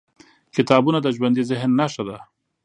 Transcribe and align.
کتابونه 0.55 0.99
د 1.01 1.07
ژوندي 1.15 1.43
ذهن 1.49 1.71
نښه 1.79 2.03
ده. 2.09 2.17